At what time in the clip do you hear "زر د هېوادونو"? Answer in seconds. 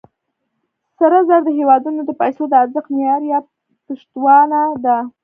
1.29-2.01